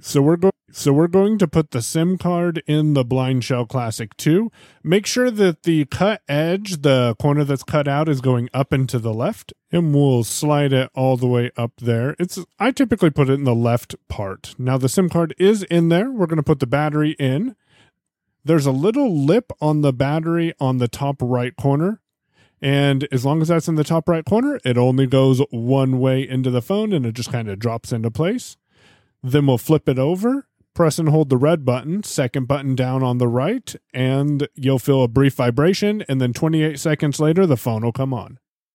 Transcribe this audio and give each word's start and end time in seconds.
So 0.00 0.22
we're 0.22 0.36
going 0.36 0.52
so 0.72 0.92
we're 0.92 1.08
going 1.08 1.36
to 1.38 1.48
put 1.48 1.72
the 1.72 1.82
SIM 1.82 2.16
card 2.16 2.62
in 2.66 2.94
the 2.94 3.04
BlindShell 3.04 3.68
Classic 3.68 4.16
2. 4.16 4.52
Make 4.84 5.04
sure 5.04 5.28
that 5.30 5.64
the 5.64 5.84
cut 5.86 6.22
edge, 6.28 6.82
the 6.82 7.16
corner 7.20 7.42
that's 7.42 7.64
cut 7.64 7.88
out 7.88 8.08
is 8.08 8.20
going 8.20 8.48
up 8.54 8.72
and 8.72 8.88
to 8.88 9.00
the 9.00 9.12
left, 9.12 9.52
and 9.72 9.92
we'll 9.92 10.22
slide 10.22 10.72
it 10.72 10.88
all 10.94 11.16
the 11.16 11.26
way 11.26 11.50
up 11.56 11.72
there. 11.78 12.14
It's 12.20 12.38
I 12.58 12.70
typically 12.70 13.10
put 13.10 13.28
it 13.28 13.34
in 13.34 13.44
the 13.44 13.54
left 13.54 13.96
part. 14.08 14.54
Now 14.58 14.78
the 14.78 14.88
SIM 14.88 15.08
card 15.08 15.34
is 15.38 15.64
in 15.64 15.88
there. 15.88 16.10
We're 16.10 16.26
going 16.26 16.36
to 16.36 16.42
put 16.42 16.60
the 16.60 16.66
battery 16.66 17.16
in. 17.18 17.56
There's 18.44 18.66
a 18.66 18.72
little 18.72 19.14
lip 19.14 19.52
on 19.60 19.82
the 19.82 19.92
battery 19.92 20.54
on 20.60 20.78
the 20.78 20.88
top 20.88 21.16
right 21.20 21.54
corner. 21.56 22.00
And 22.62 23.08
as 23.10 23.24
long 23.24 23.42
as 23.42 23.48
that's 23.48 23.68
in 23.68 23.74
the 23.74 23.84
top 23.84 24.08
right 24.08 24.24
corner, 24.24 24.60
it 24.64 24.78
only 24.78 25.06
goes 25.06 25.40
one 25.50 25.98
way 25.98 26.26
into 26.26 26.50
the 26.50 26.62
phone 26.62 26.92
and 26.92 27.04
it 27.06 27.12
just 27.12 27.32
kind 27.32 27.48
of 27.48 27.58
drops 27.58 27.90
into 27.90 28.10
place. 28.10 28.56
Then 29.22 29.46
we'll 29.46 29.58
flip 29.58 29.88
it 29.88 29.98
over, 29.98 30.46
press 30.74 30.98
and 30.98 31.08
hold 31.08 31.28
the 31.28 31.36
red 31.36 31.64
button, 31.64 32.02
second 32.02 32.48
button 32.48 32.74
down 32.74 33.02
on 33.02 33.18
the 33.18 33.28
right, 33.28 33.74
and 33.92 34.48
you'll 34.54 34.78
feel 34.78 35.02
a 35.02 35.08
brief 35.08 35.34
vibration. 35.34 36.04
And 36.08 36.20
then 36.20 36.32
28 36.32 36.78
seconds 36.78 37.20
later, 37.20 37.46
the 37.46 37.56
phone 37.56 37.82
will 37.82 37.92
come 37.92 38.14
on. 38.14 38.38